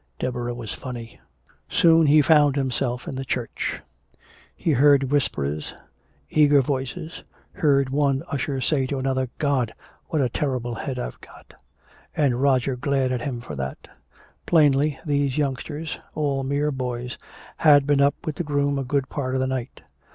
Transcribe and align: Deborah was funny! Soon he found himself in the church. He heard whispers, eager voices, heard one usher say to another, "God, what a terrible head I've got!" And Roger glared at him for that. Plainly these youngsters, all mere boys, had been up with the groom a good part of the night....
Deborah 0.17 0.55
was 0.55 0.73
funny! 0.73 1.19
Soon 1.69 2.07
he 2.07 2.23
found 2.23 2.55
himself 2.55 3.07
in 3.07 3.13
the 3.13 3.23
church. 3.23 3.81
He 4.55 4.71
heard 4.71 5.11
whispers, 5.11 5.75
eager 6.27 6.59
voices, 6.59 7.23
heard 7.53 7.91
one 7.91 8.23
usher 8.27 8.59
say 8.61 8.87
to 8.87 8.97
another, 8.97 9.29
"God, 9.37 9.75
what 10.07 10.19
a 10.19 10.27
terrible 10.27 10.73
head 10.73 10.97
I've 10.97 11.21
got!" 11.21 11.53
And 12.17 12.41
Roger 12.41 12.75
glared 12.75 13.11
at 13.11 13.21
him 13.21 13.41
for 13.41 13.55
that. 13.57 13.87
Plainly 14.47 14.97
these 15.05 15.37
youngsters, 15.37 15.99
all 16.15 16.43
mere 16.43 16.71
boys, 16.71 17.19
had 17.57 17.85
been 17.85 18.01
up 18.01 18.15
with 18.25 18.37
the 18.37 18.43
groom 18.43 18.79
a 18.79 18.83
good 18.83 19.07
part 19.07 19.35
of 19.35 19.39
the 19.39 19.45
night.... 19.45 19.83